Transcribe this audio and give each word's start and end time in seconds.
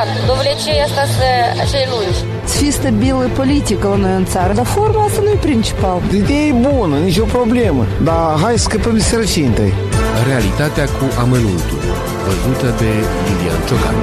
acei 0.00 0.80
asta 0.82 1.04
să, 1.04 1.28
acei 1.60 1.86
lungi. 1.92 2.18
Să 2.44 2.58
fie 2.58 2.70
stabilă 2.70 3.30
politică 3.34 3.88
la 3.88 3.96
noi 3.96 4.14
în 4.16 4.24
țară, 4.24 4.52
dar 4.52 4.64
forma 4.64 5.04
asta 5.04 5.20
nu 5.20 5.30
e 5.30 5.34
principal. 5.34 6.00
Ideea 6.14 6.46
e 6.46 6.52
bună, 6.52 6.98
nicio 6.98 7.24
problemă, 7.24 7.84
dar 8.04 8.38
hai 8.42 8.58
să 8.58 8.66
scăpăm 8.68 8.92
de 8.92 9.00
sărăcinte. 9.00 9.72
Realitatea 10.26 10.84
cu 10.84 11.04
amănuntul, 11.18 11.80
văzută 12.24 12.68
de 12.82 12.90
Lilian 13.26 13.60
Ciocan. 13.66 13.94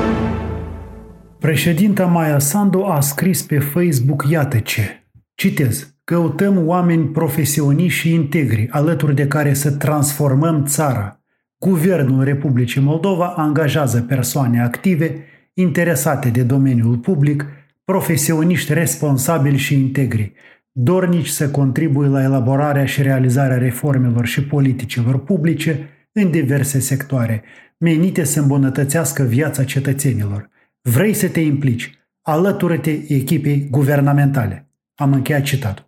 Președinta 1.40 2.06
Maia 2.06 2.40
Sandu 2.40 2.84
a 2.84 3.00
scris 3.00 3.42
pe 3.42 3.60
Facebook 3.60 4.24
iată 4.30 4.58
ce. 4.58 5.08
Citez. 5.36 5.90
Căutăm 6.04 6.68
oameni 6.68 7.06
profesioniști 7.06 8.00
și 8.00 8.14
integri, 8.14 8.68
alături 8.70 9.16
de 9.16 9.28
care 9.28 9.54
să 9.54 9.72
transformăm 9.72 10.66
țara. 10.66 11.20
Guvernul 11.58 12.24
Republicii 12.24 12.82
Moldova 12.82 13.26
angajează 13.26 14.02
persoane 14.02 14.62
active, 14.62 15.26
interesate 15.58 16.30
de 16.30 16.44
domeniul 16.44 16.98
public, 16.98 17.46
profesioniști 17.84 18.74
responsabili 18.74 19.58
și 19.58 19.74
integri, 19.74 20.34
dornici 20.72 21.28
să 21.28 21.50
contribuie 21.50 22.08
la 22.08 22.24
elaborarea 22.24 22.86
și 22.86 23.02
realizarea 23.02 23.58
reformelor 23.58 24.26
și 24.26 24.44
politicilor 24.44 25.24
publice 25.24 25.90
în 26.12 26.32
diverse 26.32 26.80
sectoare, 26.80 27.44
menite 27.78 28.24
să 28.24 28.40
îmbunătățească 28.40 29.24
viața 29.24 29.64
cetățenilor. 29.64 30.50
Vrei 30.82 31.14
să 31.14 31.28
te 31.28 31.40
implici? 31.40 31.98
Alătură-te 32.22 33.14
echipei 33.14 33.68
guvernamentale. 33.70 34.70
Am 34.96 35.14
încheiat 35.14 35.42
citatul. 35.42 35.88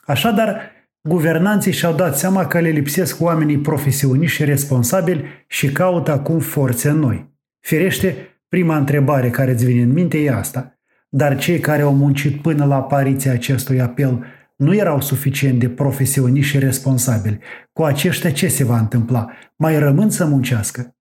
Așadar, 0.00 0.60
guvernanții 1.00 1.72
și-au 1.72 1.94
dat 1.94 2.18
seama 2.18 2.46
că 2.46 2.60
le 2.60 2.68
lipsesc 2.68 3.20
oamenii 3.20 3.58
profesioniști 3.58 4.36
și 4.36 4.44
responsabili 4.44 5.24
și 5.46 5.72
caută 5.72 6.12
acum 6.12 6.38
forțe 6.38 6.90
noi. 6.90 7.30
Firește, 7.60 8.29
prima 8.50 8.76
întrebare 8.76 9.30
care 9.30 9.50
îți 9.50 9.64
vine 9.64 9.82
în 9.82 9.92
minte 9.92 10.18
e 10.18 10.32
asta. 10.32 10.78
Dar 11.08 11.38
cei 11.38 11.58
care 11.58 11.82
au 11.82 11.94
muncit 11.94 12.42
până 12.42 12.64
la 12.64 12.74
apariția 12.74 13.32
acestui 13.32 13.80
apel 13.80 14.24
nu 14.56 14.74
erau 14.74 15.00
suficient 15.00 15.58
de 15.58 15.68
profesioniști 15.68 16.50
și 16.50 16.58
responsabili. 16.58 17.38
Cu 17.72 17.82
aceștia 17.82 18.30
ce 18.30 18.48
se 18.48 18.64
va 18.64 18.78
întâmpla? 18.78 19.30
Mai 19.56 19.78
rămân 19.78 20.10
să 20.10 20.26
muncească? 20.26 20.96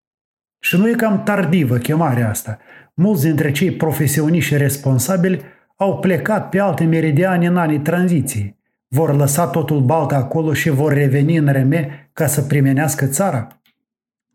Și 0.60 0.78
nu 0.78 0.90
e 0.90 0.94
cam 0.94 1.24
tardivă 1.24 1.78
chemarea 1.78 2.30
asta. 2.30 2.58
Mulți 2.94 3.24
dintre 3.24 3.52
cei 3.52 3.72
profesioniști 3.72 4.50
și 4.50 4.58
responsabili 4.58 5.42
au 5.76 6.00
plecat 6.00 6.50
pe 6.50 6.60
alte 6.60 6.84
meridiane 6.84 7.48
în 7.48 7.58
anii 7.58 7.80
tranziției. 7.80 8.58
Vor 8.88 9.16
lăsa 9.16 9.48
totul 9.48 9.82
balt 9.82 10.12
acolo 10.12 10.54
și 10.54 10.70
vor 10.70 10.94
reveni 10.94 11.38
în 11.38 11.48
reme 11.52 12.10
ca 12.14 12.28
să 12.28 12.42
primenească 12.42 13.06
țara? 13.06 13.59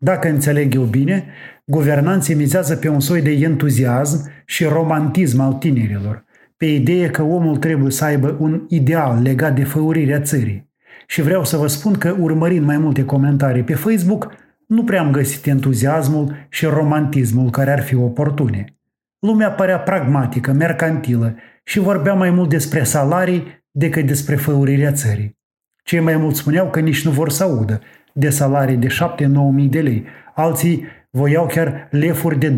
Dacă 0.05 0.27
înțeleg 0.27 0.75
eu 0.75 0.83
bine, 0.83 1.25
guvernanții 1.65 2.35
mizează 2.35 2.75
pe 2.75 2.87
un 2.89 2.99
soi 2.99 3.21
de 3.21 3.31
entuziasm 3.31 4.31
și 4.45 4.63
romantism 4.63 5.39
al 5.39 5.53
tinerilor, 5.53 6.25
pe 6.57 6.65
ideea 6.65 7.09
că 7.09 7.21
omul 7.21 7.57
trebuie 7.57 7.91
să 7.91 8.05
aibă 8.05 8.37
un 8.39 8.65
ideal 8.69 9.21
legat 9.21 9.55
de 9.55 9.63
făurirea 9.63 10.21
țării. 10.21 10.73
Și 11.07 11.21
vreau 11.21 11.45
să 11.45 11.57
vă 11.57 11.67
spun 11.67 11.93
că, 11.93 12.15
urmărind 12.19 12.65
mai 12.65 12.77
multe 12.77 13.05
comentarii 13.05 13.63
pe 13.63 13.75
Facebook, 13.75 14.33
nu 14.67 14.83
prea 14.83 15.01
am 15.01 15.11
găsit 15.11 15.45
entuziasmul 15.45 16.47
și 16.49 16.65
romantismul 16.65 17.49
care 17.49 17.71
ar 17.71 17.81
fi 17.81 17.95
oportune. 17.95 18.77
Lumea 19.19 19.51
părea 19.51 19.79
pragmatică, 19.79 20.51
mercantilă 20.51 21.35
și 21.63 21.79
vorbea 21.79 22.13
mai 22.13 22.29
mult 22.29 22.49
despre 22.49 22.83
salarii 22.83 23.63
decât 23.71 24.05
despre 24.05 24.35
făurirea 24.35 24.91
țării. 24.91 25.37
Cei 25.83 25.99
mai 25.99 26.17
mulți 26.17 26.39
spuneau 26.39 26.69
că 26.69 26.79
nici 26.79 27.05
nu 27.05 27.11
vor 27.11 27.29
să 27.29 27.43
audă 27.43 27.81
de 28.17 28.29
salarii 28.29 28.77
de 28.77 28.87
7-9 28.87 29.27
mii 29.51 29.67
de 29.67 29.81
lei. 29.81 30.05
Alții 30.35 30.85
voiau 31.09 31.45
chiar 31.45 31.87
lefuri 31.91 32.39
de 32.39 32.57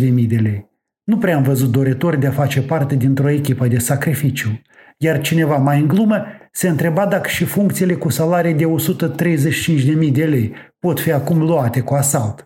de 0.00 0.08
mii 0.12 0.26
de 0.26 0.36
lei. 0.36 0.70
Nu 1.04 1.18
prea 1.18 1.36
am 1.36 1.42
văzut 1.42 1.70
doritori 1.70 2.20
de 2.20 2.26
a 2.26 2.30
face 2.30 2.62
parte 2.62 2.94
dintr-o 2.94 3.30
echipă 3.30 3.66
de 3.66 3.78
sacrificiu. 3.78 4.60
Iar 4.96 5.20
cineva 5.20 5.56
mai 5.56 5.80
în 5.80 5.88
glumă 5.88 6.24
se 6.52 6.68
întreba 6.68 7.06
dacă 7.06 7.28
și 7.28 7.44
funcțiile 7.44 7.94
cu 7.94 8.08
salarii 8.08 8.54
de 8.54 8.64
135.000 8.64 10.12
de 10.12 10.24
lei 10.24 10.54
pot 10.78 11.00
fi 11.00 11.12
acum 11.12 11.42
luate 11.42 11.80
cu 11.80 11.94
asalt. 11.94 12.44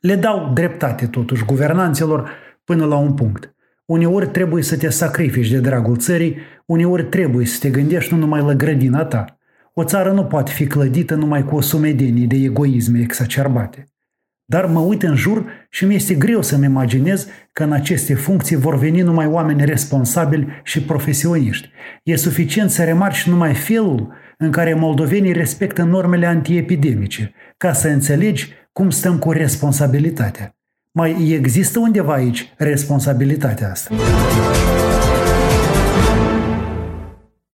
Le 0.00 0.14
dau 0.14 0.50
dreptate 0.54 1.06
totuși 1.06 1.44
guvernanților 1.44 2.30
până 2.64 2.84
la 2.84 2.96
un 2.96 3.14
punct. 3.14 3.54
Uneori 3.84 4.28
trebuie 4.28 4.62
să 4.62 4.76
te 4.76 4.88
sacrifici 4.88 5.50
de 5.50 5.58
dragul 5.58 5.96
țării, 5.96 6.36
uneori 6.66 7.04
trebuie 7.04 7.46
să 7.46 7.58
te 7.60 7.70
gândești 7.70 8.14
nu 8.14 8.18
numai 8.18 8.40
la 8.40 8.54
grădina 8.54 9.04
ta. 9.04 9.35
O 9.78 9.84
țară 9.84 10.12
nu 10.12 10.24
poate 10.24 10.50
fi 10.50 10.66
clădită 10.66 11.14
numai 11.14 11.44
cu 11.44 11.56
o 11.56 11.60
sumedenie 11.60 12.26
de 12.26 12.36
egoisme 12.36 13.00
exacerbate. 13.00 13.86
Dar 14.44 14.66
mă 14.66 14.80
uit 14.80 15.02
în 15.02 15.14
jur 15.14 15.44
și 15.70 15.84
mi 15.84 15.94
este 15.94 16.14
greu 16.14 16.42
să-mi 16.42 16.64
imaginez 16.64 17.26
că 17.52 17.62
în 17.62 17.72
aceste 17.72 18.14
funcții 18.14 18.56
vor 18.56 18.78
veni 18.78 19.00
numai 19.00 19.26
oameni 19.26 19.64
responsabili 19.64 20.46
și 20.64 20.82
profesioniști. 20.82 21.68
E 22.02 22.16
suficient 22.16 22.70
să 22.70 22.84
remarci 22.84 23.26
numai 23.26 23.54
felul 23.54 24.12
în 24.38 24.50
care 24.50 24.74
moldovenii 24.74 25.32
respectă 25.32 25.82
normele 25.82 26.26
antiepidemice, 26.26 27.32
ca 27.56 27.72
să 27.72 27.88
înțelegi 27.88 28.52
cum 28.72 28.90
stăm 28.90 29.18
cu 29.18 29.32
responsabilitatea. 29.32 30.56
Mai 30.92 31.32
există 31.32 31.78
undeva 31.78 32.12
aici 32.12 32.52
responsabilitatea 32.56 33.70
asta? 33.70 33.94